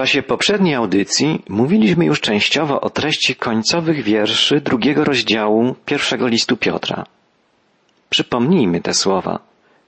[0.00, 7.04] czasie poprzedniej audycji mówiliśmy już częściowo o treści końcowych wierszy drugiego rozdziału pierwszego listu Piotra.
[8.10, 9.38] Przypomnijmy te słowa,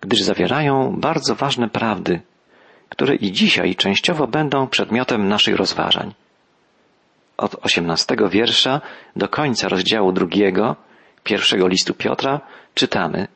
[0.00, 2.20] gdyż zawierają bardzo ważne prawdy,
[2.88, 6.14] które i dzisiaj częściowo będą przedmiotem naszych rozważań.
[7.36, 8.80] Od osiemnastego wiersza
[9.16, 10.76] do końca rozdziału drugiego
[11.24, 12.40] pierwszego listu Piotra
[12.74, 13.28] czytamy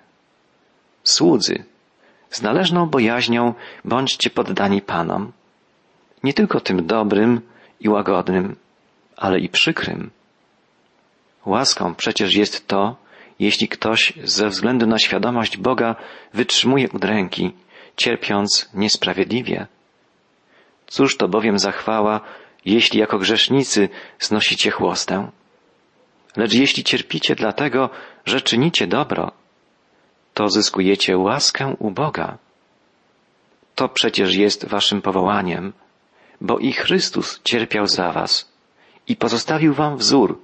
[1.05, 1.65] Słudzy,
[2.31, 3.55] z należną bojaźnią
[3.85, 5.33] bądźcie poddani Panom,
[6.27, 7.41] nie tylko tym dobrym
[7.81, 8.57] i łagodnym,
[9.17, 10.11] ale i przykrym.
[11.47, 12.97] Łaską przecież jest to,
[13.39, 15.97] jeśli ktoś ze względu na świadomość Boga
[16.35, 17.53] wytrzymuje udręki,
[17.97, 19.67] cierpiąc niesprawiedliwie.
[20.87, 22.21] Cóż to bowiem za chwała,
[22.65, 25.31] jeśli jako grzesznicy znosicie chłostę?
[26.37, 27.91] Lecz jeśli cierpicie dlatego,
[28.25, 29.33] że czynicie dobro,
[30.35, 32.39] to zyskujecie łaskę u Boga.
[33.75, 35.73] To przecież jest waszym powołaniem,
[36.41, 38.53] bo i Chrystus cierpiał za was
[39.09, 40.39] i pozostawił wam wzór,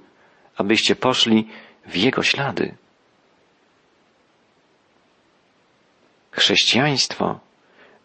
[0.57, 1.47] abyście poszli
[1.85, 2.75] w Jego ślady.
[6.31, 7.39] Chrześcijaństwo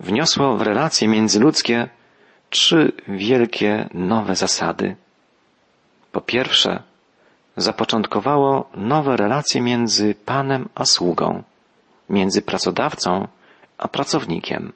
[0.00, 1.88] wniosło w relacje międzyludzkie
[2.50, 4.96] trzy wielkie nowe zasady.
[6.12, 6.82] Po pierwsze,
[7.56, 11.42] zapoczątkowało nowe relacje między Panem a sługą,
[12.08, 13.28] między pracodawcą
[13.78, 14.72] a pracownikiem.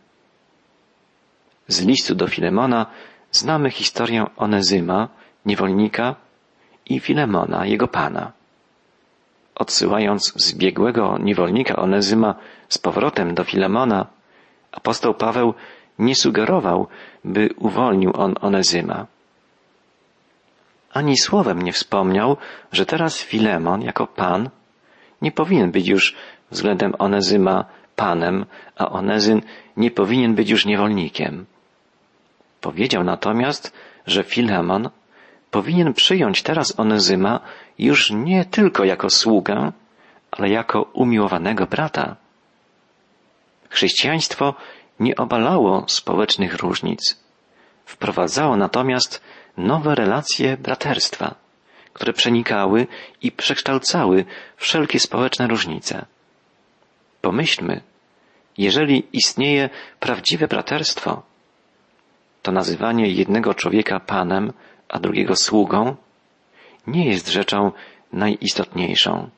[1.69, 2.87] Z listu do Filemona
[3.31, 5.09] znamy historię Onezyma,
[5.47, 6.15] niewolnika,
[6.87, 8.33] i Filemona, jego pana.
[9.55, 12.35] Odsyłając zbiegłego niewolnika Onezyma
[12.69, 14.07] z powrotem do Filemona,
[14.73, 15.55] apostoł Paweł
[15.99, 16.87] nie sugerował,
[17.25, 19.07] by uwolnił on Onezyma.
[20.93, 22.37] Ani słowem nie wspomniał,
[22.73, 24.51] że teraz Filemon jako pan
[25.23, 26.17] nie powinien być już
[26.51, 27.65] względem Onezyma
[27.97, 28.47] panem,
[28.77, 29.43] a Onezyn
[29.77, 31.47] nie powinien być już niewolnikiem.
[32.63, 33.73] Powiedział natomiast,
[34.07, 34.91] że Filemon
[35.51, 37.41] powinien przyjąć teraz Onezyma
[37.79, 39.73] już nie tylko jako sługę,
[40.31, 42.17] ale jako umiłowanego brata.
[43.69, 44.55] Chrześcijaństwo
[45.01, 47.21] nie obalało społecznych różnic.
[47.85, 49.23] Wprowadzało natomiast
[49.57, 51.35] nowe relacje braterstwa,
[51.93, 52.87] które przenikały
[53.23, 54.25] i przekształcały
[54.57, 56.07] wszelkie społeczne różnice.
[57.21, 57.81] Pomyślmy,
[58.59, 61.32] jeżeli istnieje prawdziwe braterstwo,
[62.43, 64.53] to nazywanie jednego człowieka panem,
[64.89, 65.97] a drugiego sługą
[66.87, 67.73] nie jest rzeczą
[68.13, 69.31] najistotniejszą.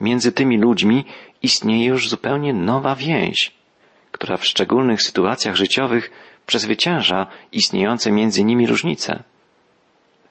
[0.00, 1.04] Między tymi ludźmi
[1.42, 3.52] istnieje już zupełnie nowa więź,
[4.12, 6.10] która w szczególnych sytuacjach życiowych
[6.46, 9.22] przezwycięża istniejące między nimi różnice.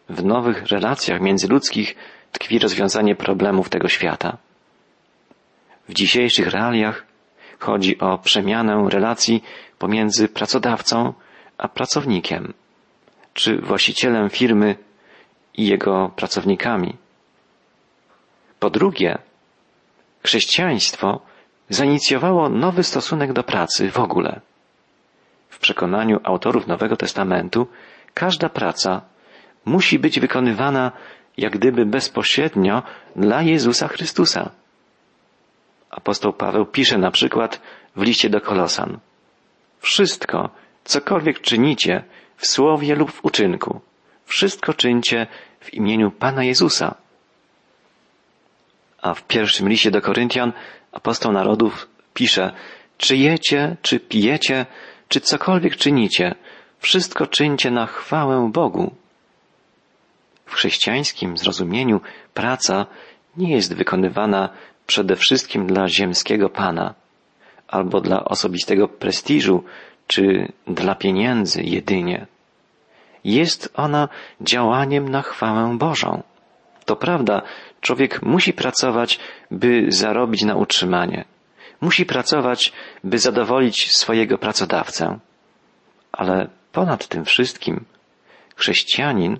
[0.09, 1.95] W nowych relacjach międzyludzkich
[2.31, 4.37] tkwi rozwiązanie problemów tego świata.
[5.89, 7.05] W dzisiejszych realiach
[7.59, 9.43] chodzi o przemianę relacji
[9.79, 11.13] pomiędzy pracodawcą
[11.57, 12.53] a pracownikiem,
[13.33, 14.75] czy właścicielem firmy
[15.53, 16.95] i jego pracownikami.
[18.59, 19.17] Po drugie,
[20.23, 21.21] chrześcijaństwo
[21.69, 24.41] zainicjowało nowy stosunek do pracy w ogóle.
[25.49, 27.67] W przekonaniu autorów Nowego Testamentu
[28.13, 29.01] każda praca
[29.65, 30.91] musi być wykonywana
[31.37, 32.83] jak gdyby bezpośrednio
[33.15, 34.51] dla Jezusa Chrystusa.
[35.89, 37.61] Apostoł Paweł pisze na przykład
[37.95, 38.99] w liście do Kolosan.
[39.79, 40.49] Wszystko,
[40.85, 42.03] cokolwiek czynicie
[42.37, 43.81] w słowie lub w uczynku,
[44.25, 45.27] wszystko czyńcie
[45.59, 46.95] w imieniu Pana Jezusa.
[49.01, 50.53] A w pierwszym liście do Koryntian
[50.91, 52.51] apostoł narodów pisze,
[52.97, 54.65] czy jecie, czy pijecie,
[55.07, 56.35] czy cokolwiek czynicie,
[56.79, 58.95] wszystko czyńcie na chwałę Bogu.
[60.45, 62.01] W chrześcijańskim zrozumieniu
[62.33, 62.85] praca
[63.37, 64.49] nie jest wykonywana
[64.87, 66.93] przede wszystkim dla ziemskiego Pana
[67.67, 69.63] albo dla osobistego prestiżu
[70.07, 72.27] czy dla pieniędzy jedynie.
[73.23, 74.09] Jest ona
[74.41, 76.23] działaniem na chwałę Bożą.
[76.85, 77.41] To prawda,
[77.81, 79.19] człowiek musi pracować,
[79.51, 81.25] by zarobić na utrzymanie.
[81.81, 82.73] Musi pracować,
[83.03, 85.19] by zadowolić swojego pracodawcę.
[86.11, 87.85] Ale ponad tym wszystkim
[88.55, 89.39] chrześcijanin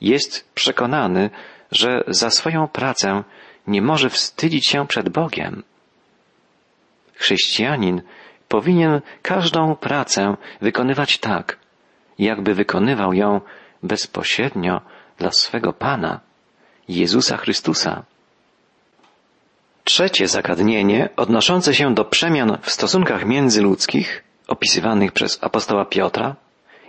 [0.00, 1.30] jest przekonany,
[1.72, 3.22] że za swoją pracę
[3.66, 5.62] nie może wstydzić się przed Bogiem.
[7.14, 8.02] Chrześcijanin
[8.48, 11.58] powinien każdą pracę wykonywać tak,
[12.18, 13.40] jakby wykonywał ją
[13.82, 14.80] bezpośrednio
[15.18, 16.20] dla swego Pana,
[16.88, 18.02] Jezusa Chrystusa.
[19.84, 26.36] Trzecie zagadnienie, odnoszące się do przemian w stosunkach międzyludzkich, opisywanych przez apostoła Piotra,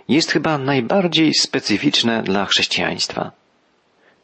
[0.08, 3.32] jest chyba najbardziej specyficzne dla chrześcijaństwa.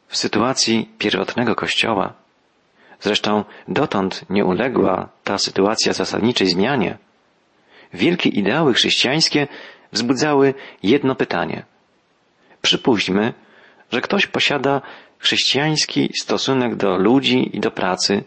[0.07, 2.13] W sytuacji pierwotnego Kościoła,
[2.99, 6.97] zresztą dotąd nie uległa ta sytuacja zasadniczej zmianie,
[7.95, 9.47] wielkie ideały chrześcijańskie
[9.91, 10.53] wzbudzały
[10.83, 11.65] jedno pytanie.
[12.61, 13.33] Przypuśćmy,
[13.91, 14.81] że ktoś posiada
[15.19, 18.23] chrześcijański stosunek do ludzi i do pracy,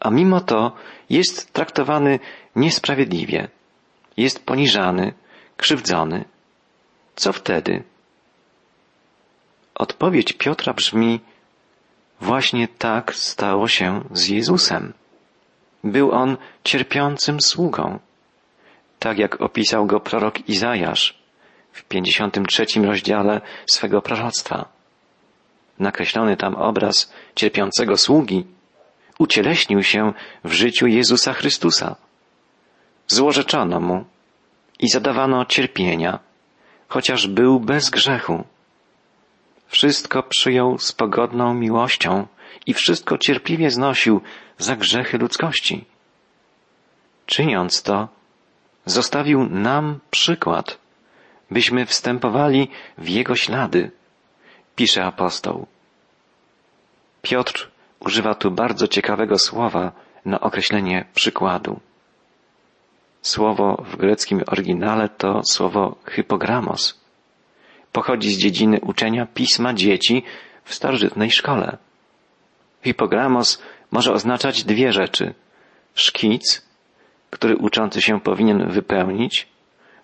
[0.00, 0.72] a mimo to
[1.10, 2.18] jest traktowany
[2.56, 3.48] niesprawiedliwie,
[4.16, 5.12] jest poniżany,
[5.56, 6.24] krzywdzony.
[7.16, 7.82] Co wtedy?
[9.74, 11.20] Odpowiedź Piotra brzmi,
[12.20, 14.92] właśnie tak stało się z Jezusem.
[15.84, 17.98] Był on cierpiącym sługą,
[18.98, 21.18] tak jak opisał go prorok Izajasz
[21.72, 23.40] w 53 rozdziale
[23.70, 24.68] swego proroctwa.
[25.78, 28.46] Nakreślony tam obraz cierpiącego sługi
[29.18, 30.12] ucieleśnił się
[30.44, 31.96] w życiu Jezusa Chrystusa.
[33.06, 34.04] Złorzeczono mu
[34.78, 36.18] i zadawano cierpienia,
[36.88, 38.44] chociaż był bez grzechu.
[39.66, 42.26] Wszystko przyjął z pogodną miłością
[42.66, 44.20] i wszystko cierpliwie znosił
[44.58, 45.84] za grzechy ludzkości.
[47.26, 48.08] Czyniąc to,
[48.86, 50.78] zostawił nam przykład,
[51.50, 52.68] byśmy wstępowali
[52.98, 53.90] w Jego ślady,
[54.76, 55.66] pisze apostoł.
[57.22, 59.92] Piotr używa tu bardzo ciekawego słowa
[60.24, 61.80] na określenie przykładu.
[63.22, 67.00] Słowo w greckim oryginale to słowo hypogramos.
[67.92, 70.22] Pochodzi z dziedziny uczenia pisma dzieci
[70.64, 71.78] w starożytnej szkole.
[72.82, 75.34] Hypogramos może oznaczać dwie rzeczy.
[75.94, 76.65] Szkic,
[77.30, 79.48] który uczący się powinien wypełnić,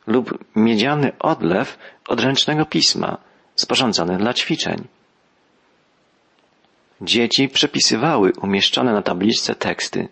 [0.06, 1.78] lub miedziany odlew
[2.08, 3.18] odręcznego pisma,
[3.54, 4.84] sporządzony dla ćwiczeń.
[7.00, 10.08] Dzieci przepisywały umieszczone na tabliczce teksty.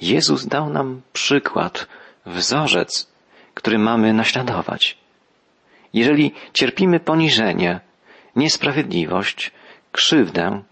[0.00, 1.86] Jezus dał nam przykład,
[2.26, 3.12] wzorzec,
[3.54, 4.98] który mamy naśladować.
[5.92, 7.80] Jeżeli cierpimy poniżenie,
[8.36, 9.52] niesprawiedliwość,
[9.92, 10.62] krzywdę,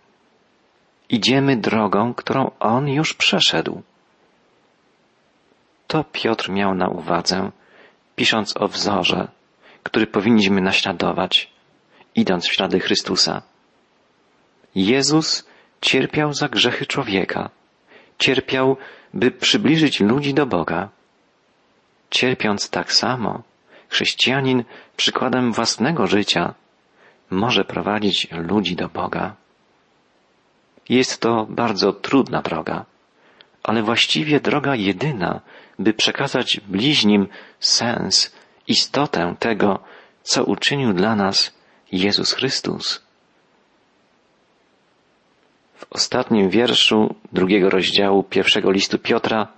[1.08, 3.82] idziemy drogą, którą On już przeszedł.
[5.88, 7.50] To Piotr miał na uwadze,
[8.16, 9.28] pisząc o wzorze,
[9.82, 11.50] który powinniśmy naśladować,
[12.14, 13.42] idąc w ślady Chrystusa.
[14.74, 15.48] Jezus
[15.80, 17.50] cierpiał za grzechy człowieka.
[18.18, 18.76] Cierpiał,
[19.14, 20.88] by przybliżyć ludzi do Boga.
[22.10, 23.42] Cierpiąc tak samo,
[23.88, 24.64] chrześcijanin
[24.96, 26.54] przykładem własnego życia
[27.30, 29.34] może prowadzić ludzi do Boga.
[30.88, 32.84] Jest to bardzo trudna droga,
[33.62, 35.40] ale właściwie droga jedyna,
[35.78, 37.28] by przekazać bliźnim
[37.60, 38.34] sens,
[38.66, 39.78] istotę tego,
[40.22, 41.54] co uczynił dla nas
[41.92, 43.02] Jezus Chrystus.
[45.74, 49.48] W ostatnim wierszu drugiego rozdziału pierwszego listu Piotra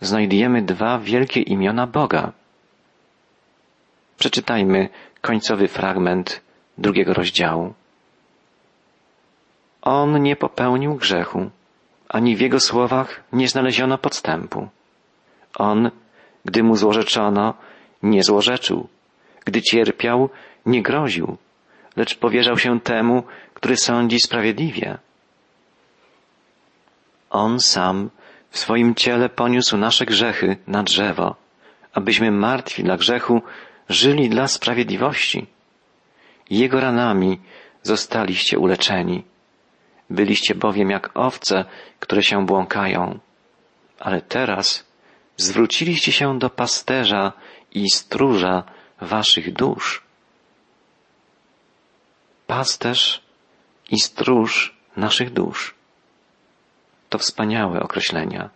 [0.00, 2.32] znajdujemy dwa wielkie imiona Boga.
[4.18, 4.88] Przeczytajmy
[5.20, 6.40] końcowy fragment
[6.78, 7.74] drugiego rozdziału.
[9.82, 11.50] On nie popełnił grzechu,
[12.08, 14.68] ani w jego słowach nie znaleziono podstępu.
[15.58, 15.90] On,
[16.44, 17.54] gdy mu złorzeczono,
[18.02, 18.88] nie złorzeczył.
[19.44, 20.30] Gdy cierpiał,
[20.66, 21.36] nie groził,
[21.96, 23.22] lecz powierzał się temu,
[23.54, 24.98] który sądzi sprawiedliwie.
[27.30, 28.10] On sam
[28.50, 31.36] w swoim ciele poniósł nasze grzechy na drzewo,
[31.92, 33.42] abyśmy martwi dla grzechu
[33.88, 35.46] żyli dla sprawiedliwości.
[36.50, 37.40] Jego ranami
[37.82, 39.24] zostaliście uleczeni.
[40.10, 41.64] Byliście bowiem jak owce,
[42.00, 43.18] które się błąkają.
[44.00, 44.86] Ale teraz
[45.36, 47.32] zwróciliście się do pasterza
[47.72, 48.64] i stróża
[49.00, 50.02] waszych dusz.
[52.46, 53.22] Pasterz
[53.90, 55.74] i stróż naszych dusz.
[57.08, 58.50] To wspaniałe określenia.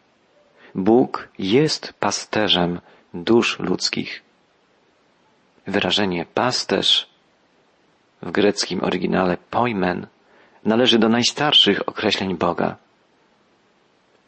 [0.74, 2.80] Bóg jest pasterzem
[3.14, 4.22] dusz ludzkich.
[5.66, 7.08] Wyrażenie pasterz
[8.22, 10.06] w greckim oryginale poimen
[10.64, 12.76] należy do najstarszych określeń Boga.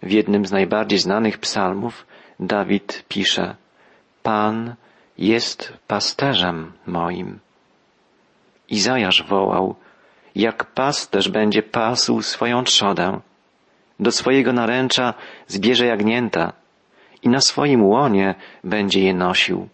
[0.02, 2.06] W jednym z najbardziej znanych psalmów
[2.40, 3.56] Dawid pisze
[4.23, 4.75] Pan
[5.18, 7.38] jest pasterzem moim.
[8.68, 9.75] Izajasz wołał,
[10.35, 13.20] jak pasterz będzie pasł swoją trzodę,
[14.00, 15.14] do swojego naręcza
[15.47, 16.52] zbierze jagnięta
[17.23, 19.68] i na swoim łonie będzie je nosił.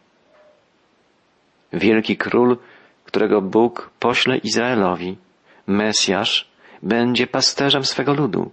[1.73, 2.58] Wielki król,
[3.04, 5.16] którego Bóg pośle Izraelowi,
[5.66, 6.49] Mesjasz,
[6.82, 8.50] będzie pasterzem swego ludu.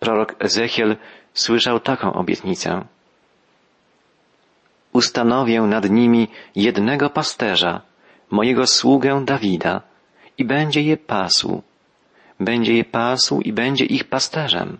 [0.00, 0.96] Prorok Ezechiel
[1.34, 2.84] słyszał taką obietnicę.
[4.92, 7.82] Ustanowię nad nimi jednego pasterza,
[8.30, 9.82] mojego sługę Dawida,
[10.38, 11.62] i będzie je pasł.
[12.40, 14.78] Będzie je pasł i będzie ich pasterzem.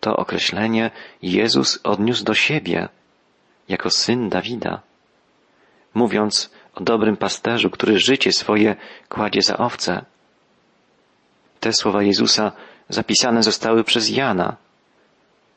[0.00, 0.90] To określenie
[1.22, 2.88] Jezus odniósł do siebie,
[3.68, 4.80] jako syn Dawida,
[5.94, 8.76] mówiąc o dobrym pasterzu, który życie swoje
[9.08, 10.04] kładzie za owce.
[11.60, 12.52] Te słowa Jezusa
[12.90, 14.56] zapisane zostały przez Jana.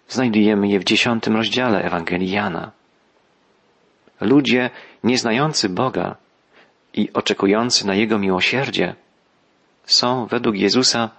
[0.08, 2.72] Znajdujemy je w dziesiątym rozdziale Ewangelii Jana.
[4.22, 4.70] ludzie
[5.04, 6.16] nieznający Boga
[6.94, 8.96] i oczekujący na Jego miłosierdzie,
[9.86, 11.10] są według Jezusa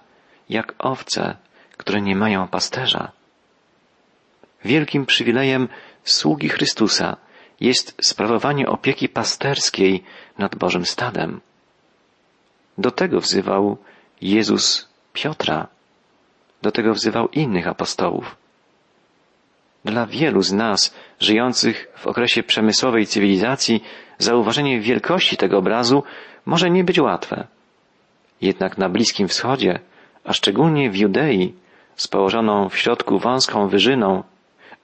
[0.49, 1.35] jak owce,
[1.77, 3.11] które nie mają pasterza.
[4.65, 5.67] Wielkim przywilejem
[6.03, 7.17] sługi Chrystusa
[7.59, 10.03] jest sprawowanie opieki pasterskiej
[10.37, 11.41] nad Bożym stadem.
[12.77, 13.77] Do tego wzywał
[14.21, 15.74] Jezus Piotra.
[16.65, 18.35] Do tego wzywał innych apostołów.
[19.85, 23.83] Dla wielu z nas, żyjących w okresie przemysłowej cywilizacji,
[24.17, 26.03] zauważenie wielkości tego obrazu
[26.45, 27.47] może nie być łatwe.
[28.41, 29.79] Jednak na Bliskim Wschodzie,
[30.23, 31.53] a szczególnie w Judei,
[31.95, 34.23] z położoną w środku wąską wyżyną,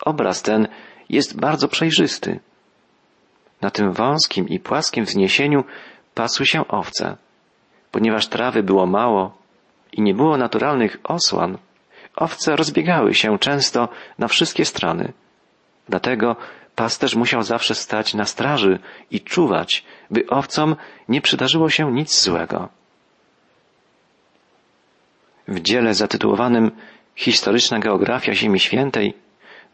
[0.06, 0.68] obraz ten
[1.10, 2.40] jest bardzo przejrzysty.
[3.62, 5.64] Na tym wąskim i płaskim wzniesieniu
[6.16, 7.18] pasły się owce.
[7.92, 9.38] Ponieważ trawy było mało
[9.94, 11.58] i nie było naturalnych osłan,
[12.16, 13.90] owce rozbiegały się często
[14.20, 15.14] na wszystkie strony.
[15.90, 16.36] Dlatego
[16.76, 18.80] pasterz musiał zawsze stać na straży
[19.12, 20.76] i czuwać, by owcom
[21.10, 22.70] nie przydarzyło się nic złego.
[25.48, 26.72] W dziele zatytułowanym
[27.16, 29.14] Historyczna geografia Ziemi Świętej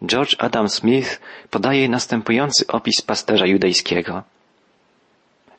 [0.05, 4.23] George Adam Smith podaje następujący opis pasterza judejskiego.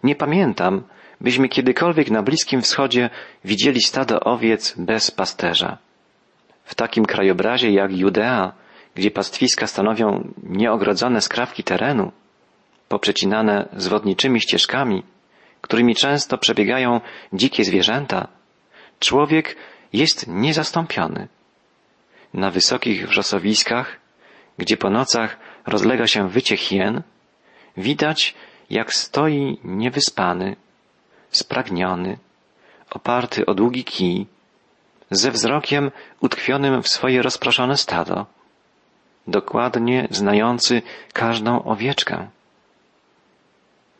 [0.03, 0.83] Nie pamiętam,
[1.21, 3.11] byśmy kiedykolwiek na Bliskim Wschodzie
[3.45, 5.79] widzieli stado owiec bez pasterza.
[6.69, 8.53] W takim krajobrazie jak Judea,
[8.95, 12.13] gdzie pastwiska stanowią nieogrodzone skrawki terenu,
[12.89, 15.03] poprzecinane zwodniczymi ścieżkami,
[15.61, 17.01] którymi często przebiegają
[17.33, 18.29] dzikie zwierzęta,
[19.01, 19.57] człowiek
[19.93, 21.29] jest niezastąpiony.
[22.35, 23.97] Na wysokich wrzosowiskach,
[24.59, 27.03] gdzie po nocach rozlega się wycie hien,
[27.77, 28.35] widać,
[28.71, 30.57] jak stoi niewyspany,
[31.31, 32.19] spragniony,
[32.91, 34.27] oparty o długi kij,
[35.11, 38.27] ze wzrokiem utkwionym w swoje rozproszone stado,
[39.27, 42.29] dokładnie znający każdą owieczkę.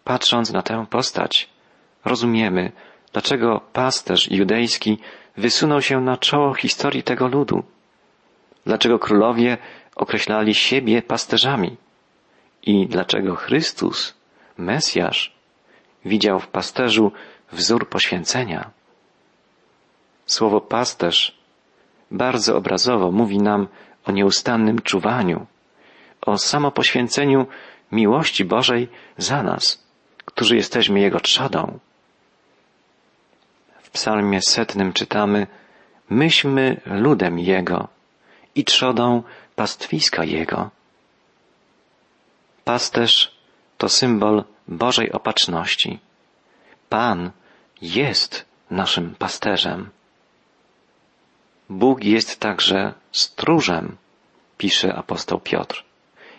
[0.05, 1.49] Patrząc na tę postać,
[2.05, 2.73] rozumiemy,
[3.13, 4.99] dlaczego pasterz judejski
[5.37, 7.63] wysunął się na czoło historii tego ludu,
[8.67, 9.59] dlaczego królowie
[9.97, 11.77] określali siebie pasterzami
[12.63, 14.15] i dlaczego Chrystus,
[14.59, 15.33] Mesjasz,
[16.05, 17.13] widział w pasterzu
[17.53, 18.71] wzór poświęcenia.
[20.29, 21.39] Słowo pasterz
[22.11, 23.69] bardzo obrazowo mówi nam
[24.05, 25.47] o nieustannym czuwaniu,
[26.21, 27.47] o samopoświęceniu
[27.93, 29.85] miłości Bożej za nas,
[30.25, 31.79] którzy jesteśmy Jego trzodą.
[33.83, 35.47] W psalmie setnym czytamy
[36.11, 37.89] Myśmy ludem Jego
[38.55, 39.23] i trzodą
[39.57, 40.71] pastwiska Jego.
[42.65, 43.33] Pasterz
[43.79, 45.99] to symbol Bożej opatrzności.
[46.89, 47.31] Pan
[47.83, 49.91] jest naszym pasterzem.
[51.71, 53.97] Bóg jest także stróżem,
[54.59, 55.85] pisze apostoł Piotr.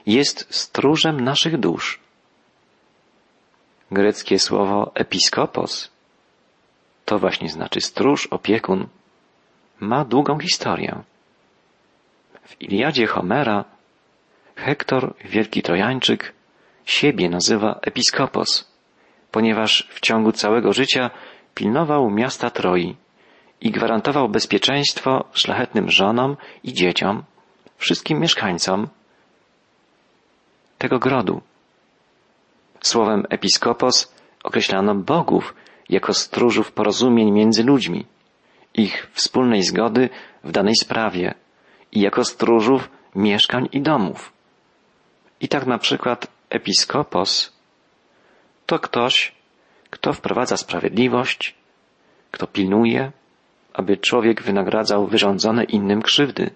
[0.05, 1.99] Jest stróżem naszych dusz.
[3.91, 5.91] Greckie słowo episkopos
[7.09, 8.87] to właśnie znaczy stróż, opiekun,
[9.79, 11.03] ma długą historię.
[12.43, 13.65] W Iliadzie Homera
[14.55, 16.33] Hektor, wielki Trojańczyk,
[16.85, 18.71] siebie nazywa episkopos,
[19.31, 21.09] ponieważ w ciągu całego życia
[21.55, 22.95] pilnował miasta Troi
[23.61, 27.23] i gwarantował bezpieczeństwo szlachetnym żonom i dzieciom,
[27.77, 28.87] wszystkim mieszkańcom
[30.77, 31.41] tego grodu.
[32.81, 34.13] Słowem episkopos
[34.43, 35.55] określano bogów
[35.89, 38.05] jako stróżów porozumień między ludźmi,
[38.73, 40.09] ich wspólnej zgody
[40.43, 41.33] w danej sprawie
[41.91, 44.33] i jako stróżów mieszkań i domów.
[45.41, 47.53] I tak na przykład episkopos
[48.65, 49.35] to ktoś,
[49.89, 51.55] kto wprowadza sprawiedliwość,
[52.31, 53.11] kto pilnuje,
[53.73, 56.49] aby człowiek wynagradzał wyrządzone innym krzywdy.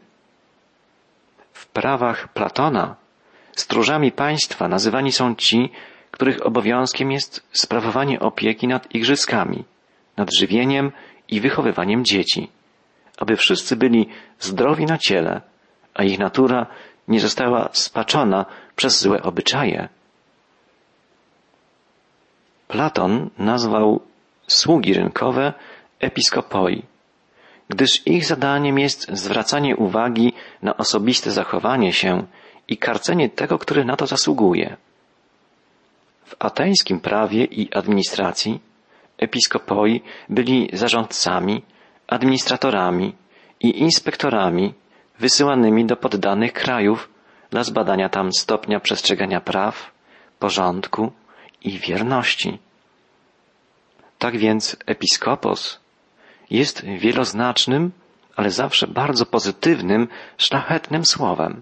[1.53, 2.95] W prawach Platona
[3.51, 5.71] stróżami państwa nazywani są ci,
[6.11, 9.63] których obowiązkiem jest sprawowanie opieki nad igrzyskami,
[10.17, 10.91] nad żywieniem
[11.29, 12.49] i wychowywaniem dzieci,
[13.17, 15.41] aby wszyscy byli zdrowi na ciele,
[15.93, 16.67] a ich natura
[17.07, 19.89] nie została spaczona przez złe obyczaje.
[22.67, 24.01] Platon nazwał
[24.47, 25.53] sługi rynkowe
[25.99, 26.83] episkopoi,
[27.69, 32.23] gdyż ich zadaniem jest zwracanie uwagi na osobiste zachowanie się
[32.67, 34.77] i karcenie tego, który na to zasługuje.
[36.25, 38.59] W ateńskim prawie i administracji
[39.17, 41.61] episkopoi byli zarządcami,
[42.07, 43.15] administratorami
[43.59, 44.73] i inspektorami
[45.19, 47.09] wysyłanymi do poddanych krajów
[47.49, 49.91] dla zbadania tam stopnia przestrzegania praw,
[50.39, 51.11] porządku
[51.61, 52.59] i wierności.
[54.19, 55.82] Tak więc episkopos
[56.49, 57.91] jest wieloznacznym,
[58.35, 60.07] ale zawsze bardzo pozytywnym,
[60.37, 61.61] szlachetnym słowem.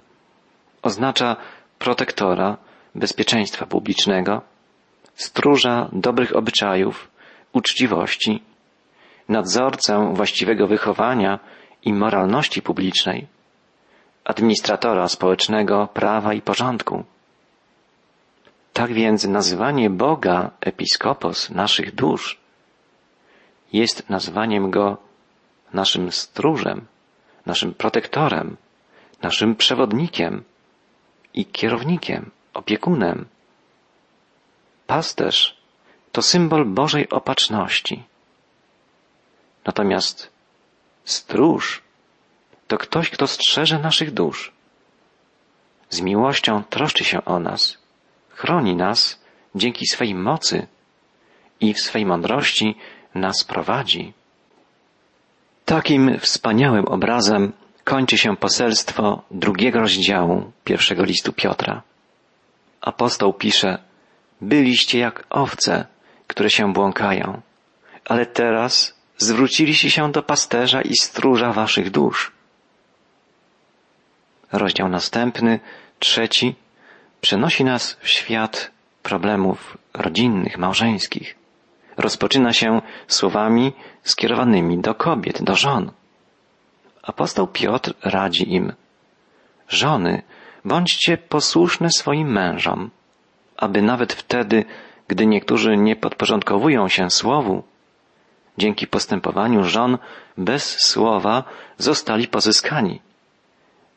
[0.82, 1.36] Oznacza
[1.80, 2.58] protektora,
[2.96, 4.42] bezpieczeństwa publicznego,
[5.16, 7.12] stróża dobrych obyczajów,
[7.54, 8.44] uczciwości,
[9.30, 11.40] nadzorcę właściwego wychowania
[11.84, 13.28] i moralności publicznej,
[14.24, 17.04] administratora społecznego prawa i porządku.
[18.74, 22.41] Tak więc nazywanie Boga episkopos naszych dusz
[23.74, 24.98] jest nazwaniem Go
[25.74, 26.86] naszym stróżem,
[27.46, 28.58] naszym protektorem,
[29.22, 30.44] naszym przewodnikiem
[31.34, 33.26] i kierownikiem, opiekunem.
[34.88, 35.58] Pasterz
[36.12, 38.04] to symbol Bożej opatrzności.
[39.66, 40.32] Natomiast
[41.06, 41.82] stróż
[42.68, 44.52] to ktoś, kto strzeże naszych dusz.
[45.90, 47.78] Z miłością troszczy się o nas,
[48.30, 49.20] chroni nas
[49.56, 50.68] dzięki swej mocy
[51.60, 52.76] i w swej mądrości
[53.16, 54.14] nas prowadzi.
[55.66, 57.52] Takim wspaniałym obrazem
[57.84, 61.82] kończy się poselstwo drugiego rozdziału pierwszego listu Piotra.
[62.82, 63.78] Apostoł pisze,
[64.42, 65.86] byliście jak owce,
[66.28, 67.42] które się błąkają,
[68.06, 72.32] ale teraz zwróciliście się do pasterza i stróża waszych dusz.
[74.52, 75.60] Rozdział następny,
[76.00, 76.56] trzeci,
[77.22, 78.72] przenosi nas w świat
[79.04, 81.41] problemów rodzinnych, małżeńskich.
[81.98, 85.92] Rozpoczyna się słowami skierowanymi do kobiet, do żon.
[87.04, 88.74] Apostoł Piotr radzi im,
[89.68, 90.22] żony,
[90.66, 92.90] bądźcie posłuszne swoim mężom,
[93.58, 94.66] aby nawet wtedy,
[95.08, 97.64] gdy niektórzy nie podporządkowują się słowu,
[98.58, 99.98] dzięki postępowaniu żon
[100.38, 101.44] bez słowa
[101.78, 103.02] zostali pozyskani.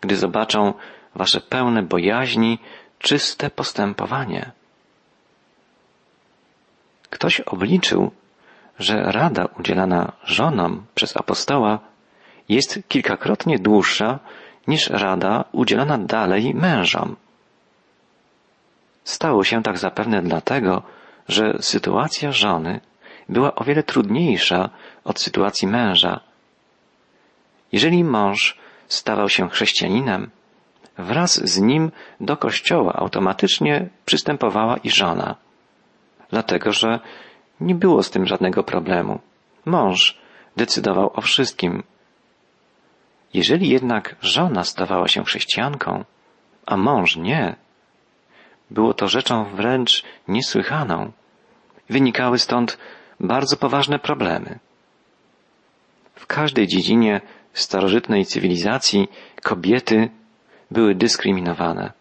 [0.01, 0.75] Gdy zobaczą
[1.15, 2.59] wasze pełne bojaźni,
[2.99, 4.53] czyste postępowanie.
[7.15, 8.11] Ktoś obliczył,
[8.79, 11.79] że rada udzielana żonom przez apostoła
[12.49, 14.19] jest kilkakrotnie dłuższa
[14.67, 17.17] niż rada udzielana dalej mężom.
[19.05, 20.83] Stało się tak zapewne dlatego,
[21.29, 22.81] że sytuacja żony
[23.29, 24.71] była o wiele trudniejsza
[25.05, 26.21] od sytuacji męża.
[27.73, 30.31] Jeżeli mąż stawał się chrześcijaninem,
[30.99, 35.44] wraz z nim do kościoła automatycznie przystępowała i żona.
[36.31, 37.01] Dlatego, że
[37.61, 39.21] nie było z tym żadnego problemu.
[39.65, 40.19] Mąż
[40.57, 41.83] decydował o wszystkim.
[43.35, 46.05] Jeżeli jednak żona stawała się chrześcijanką,
[46.67, 47.57] a mąż nie,
[48.71, 51.13] było to rzeczą wręcz niesłychaną.
[51.91, 52.79] Wynikały stąd
[53.21, 54.59] bardzo poważne problemy.
[56.15, 57.21] W każdej dziedzinie
[57.53, 59.09] starożytnej cywilizacji
[59.43, 60.09] kobiety
[60.71, 61.93] były dyskryminowane.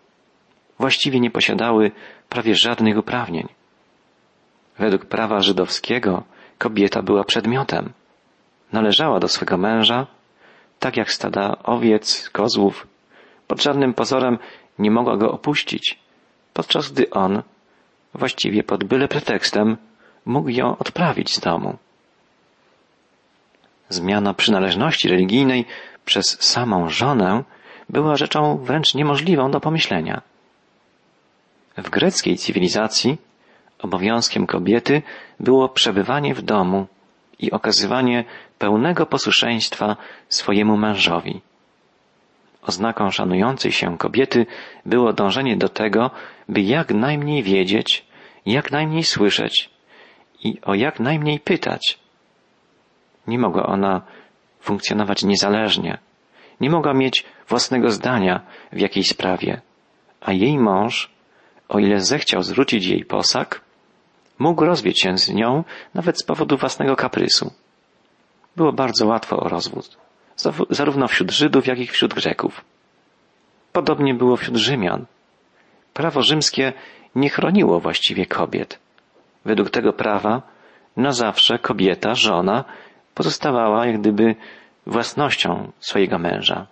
[0.80, 1.92] Właściwie nie posiadały
[2.30, 3.48] prawie żadnych uprawnień.
[4.78, 6.24] Według prawa żydowskiego
[6.58, 7.94] kobieta była przedmiotem.
[8.72, 10.08] Należała do swego męża,
[10.80, 12.88] tak jak stada owiec, kozłów.
[13.48, 14.38] Pod żadnym pozorem
[14.80, 16.00] nie mogła go opuścić,
[16.54, 17.42] podczas gdy on,
[18.14, 19.78] właściwie pod byle pretekstem,
[20.26, 21.78] mógł ją odprawić z domu.
[23.90, 25.66] Zmiana przynależności religijnej
[26.06, 27.44] przez samą żonę
[27.90, 30.22] była rzeczą wręcz niemożliwą do pomyślenia.
[31.78, 33.18] W greckiej cywilizacji
[33.86, 35.02] obowiązkiem kobiety
[35.40, 36.88] było przebywanie w domu
[37.40, 38.24] i okazywanie
[38.58, 39.98] pełnego posłuszeństwa
[40.30, 41.42] swojemu mężowi.
[42.62, 44.46] Oznaką szanującej się kobiety
[44.86, 46.12] było dążenie do tego,
[46.50, 48.06] by jak najmniej wiedzieć,
[48.46, 49.70] jak najmniej słyszeć
[50.44, 52.00] i o jak najmniej pytać.
[53.28, 54.02] Nie mogła ona
[54.60, 55.98] funkcjonować niezależnie,
[56.62, 58.42] nie mogła mieć własnego zdania
[58.72, 59.62] w jakiejś sprawie,
[60.22, 61.12] a jej mąż,
[61.70, 63.63] o ile zechciał zwrócić jej posag,
[64.44, 67.54] mógł rozbić się z nią nawet z powodu własnego kaprysu.
[68.56, 69.98] Było bardzo łatwo o rozwód,
[70.70, 72.62] zarówno wśród Żydów, jak i wśród Greków.
[73.74, 75.06] Podobnie było wśród Rzymian.
[75.94, 76.74] Prawo rzymskie
[77.16, 78.80] nie chroniło właściwie kobiet.
[79.46, 80.42] Według tego prawa
[80.98, 82.64] na zawsze kobieta, żona
[83.14, 84.36] pozostawała jak gdyby
[84.88, 86.68] własnością swojego męża.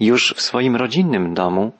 [0.00, 1.72] Już w swoim rodzinnym domu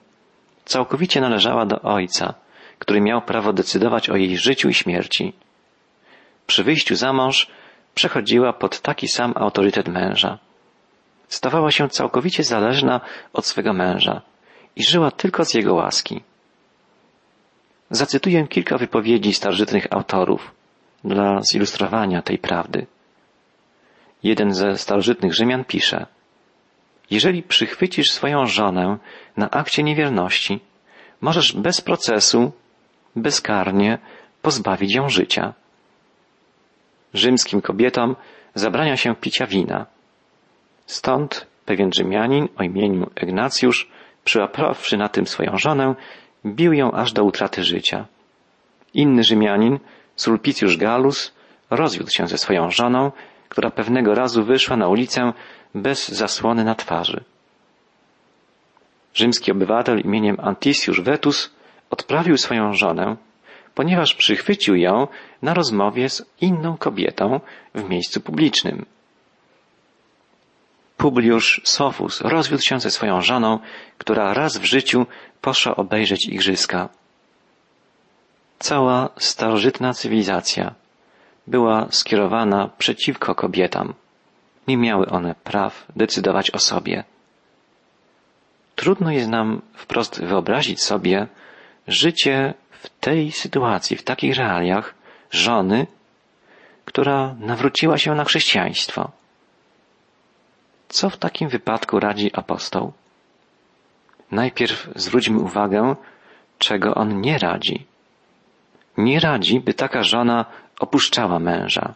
[0.65, 2.33] całkowicie należała do ojca,
[2.79, 5.33] który miał prawo decydować o jej życiu i śmierci.
[6.47, 7.47] Przy wyjściu za mąż
[7.95, 10.39] przechodziła pod taki sam autorytet męża.
[11.27, 13.01] Stawała się całkowicie zależna
[13.33, 14.21] od swego męża
[14.75, 16.21] i żyła tylko z jego łaski.
[17.89, 20.51] Zacytuję kilka wypowiedzi starożytnych autorów
[21.03, 22.85] dla zilustrowania tej prawdy.
[24.23, 26.05] Jeden ze starożytnych Rzymian pisze
[27.11, 28.97] Jeżeli przychwycisz swoją żonę
[29.37, 30.59] na akcie niewierności,
[31.21, 32.51] możesz bez procesu,
[33.21, 33.97] bezkarnie
[34.41, 35.53] pozbawić ją życia.
[37.13, 38.15] Rzymskim kobietom
[38.55, 39.85] zabrania się picia wina.
[40.85, 43.89] Stąd pewien Rzymianin o imieniu Ignacjusz,
[44.23, 45.95] przyłapawszy na tym swoją żonę,
[46.45, 48.05] bił ją aż do utraty życia.
[48.93, 49.79] Inny Rzymianin,
[50.15, 51.33] Sulpicjusz Galus,
[51.69, 53.11] rozwiódł się ze swoją żoną,
[53.49, 55.33] która pewnego razu wyszła na ulicę
[55.75, 57.23] bez zasłony na twarzy.
[59.13, 61.56] Rzymski obywatel imieniem Antisiusz Vetus
[61.89, 63.15] odprawił swoją żonę,
[63.75, 65.07] ponieważ przychwycił ją
[65.41, 67.39] na rozmowie z inną kobietą
[67.75, 68.85] w miejscu publicznym.
[70.97, 73.59] Publiusz Sofus rozwiódł się ze swoją żoną,
[73.97, 75.05] która raz w życiu
[75.41, 76.89] poszła obejrzeć igrzyska.
[78.59, 80.75] Cała starożytna cywilizacja
[81.47, 83.93] była skierowana przeciwko kobietom.
[84.67, 87.03] Nie miały one praw decydować o sobie.
[88.75, 91.27] Trudno jest nam wprost wyobrazić sobie
[91.87, 94.93] życie w tej sytuacji, w takich realiach
[95.31, 95.87] żony,
[96.85, 99.11] która nawróciła się na chrześcijaństwo.
[100.87, 102.93] Co w takim wypadku radzi apostoł?
[104.31, 105.95] Najpierw zwróćmy uwagę,
[106.57, 107.85] czego on nie radzi.
[108.97, 110.45] Nie radzi, by taka żona
[110.79, 111.93] opuszczała męża.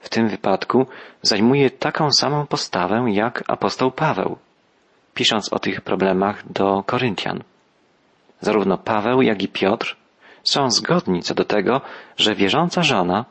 [0.00, 0.86] W tym wypadku
[1.22, 4.38] zajmuje taką samą postawę jak apostoł Paweł,
[5.14, 7.42] pisząc o tych problemach do Koryntian.
[8.40, 9.96] Zarówno Paweł, jak i Piotr
[10.44, 11.80] są zgodni co do tego,
[12.16, 13.24] że wierząca żona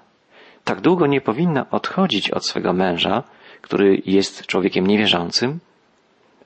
[0.64, 3.24] tak długo nie powinna odchodzić od swego męża,
[3.62, 5.60] który jest człowiekiem niewierzącym,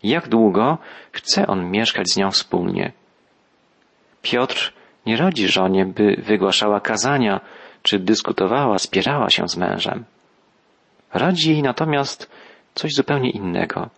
[0.04, 0.78] jak długo
[1.12, 2.92] chce on mieszkać z nią wspólnie.
[4.22, 4.74] Piotr
[5.06, 7.42] nie radzi żonie, by wygłaszała kazania,
[7.82, 10.06] czy dyskutowała, spierała się z mężem.
[11.14, 12.32] Radzi jej natomiast
[12.76, 13.90] coś zupełnie innego.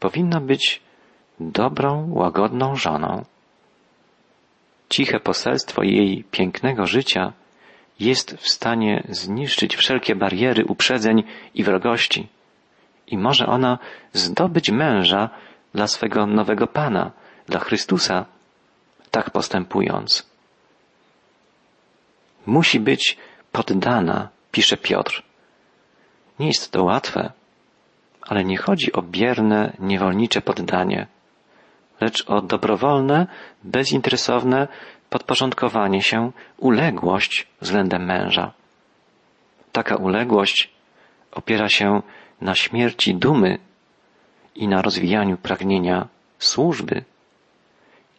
[0.00, 0.82] Powinna być
[1.40, 3.24] dobrą, łagodną żoną.
[4.88, 7.32] Ciche poselstwo jej pięknego życia
[8.00, 12.28] jest w stanie zniszczyć wszelkie bariery uprzedzeń i wrogości
[13.06, 13.78] i może ona
[14.12, 15.30] zdobyć męża
[15.74, 17.10] dla swego nowego Pana,
[17.46, 18.24] dla Chrystusa,
[19.10, 20.30] tak postępując.
[22.46, 23.16] Musi być
[23.52, 25.22] poddana, pisze Piotr.
[26.38, 27.32] Nie jest to łatwe,
[28.22, 31.06] ale nie chodzi o bierne, niewolnicze poddanie,
[32.00, 33.26] lecz o dobrowolne,
[33.64, 34.68] bezinteresowne
[35.10, 38.52] podporządkowanie się, uległość względem męża.
[39.72, 40.70] Taka uległość
[41.32, 42.02] opiera się
[42.40, 43.58] na śmierci dumy
[44.54, 47.04] i na rozwijaniu pragnienia służby.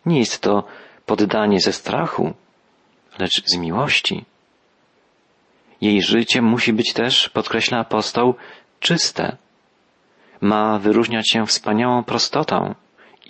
[0.05, 0.63] Nie jest to
[1.05, 2.33] poddanie ze strachu,
[3.19, 4.25] lecz z miłości.
[5.81, 8.35] Jej życie musi być też, podkreśla apostoł,
[8.79, 9.37] czyste.
[10.41, 12.75] Ma wyróżniać się wspaniałą prostotą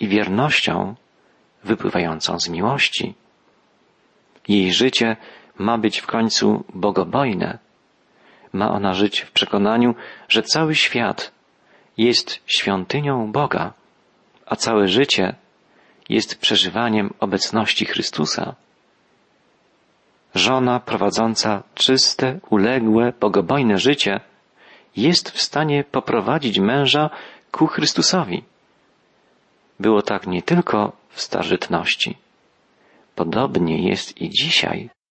[0.00, 0.94] i wiernością
[1.64, 3.14] wypływającą z miłości.
[4.48, 5.16] Jej życie
[5.58, 7.58] ma być w końcu bogobojne.
[8.52, 9.94] Ma ona żyć w przekonaniu,
[10.28, 11.32] że cały świat
[11.98, 13.72] jest świątynią Boga,
[14.46, 15.34] a całe życie
[16.08, 18.54] jest przeżywaniem obecności Chrystusa.
[20.34, 24.20] Żona prowadząca czyste, uległe, bogobojne życie
[24.96, 27.10] jest w stanie poprowadzić męża
[27.50, 28.44] ku Chrystusowi.
[29.80, 32.16] Było tak nie tylko w starożytności.
[33.14, 34.90] Podobnie jest i dzisiaj.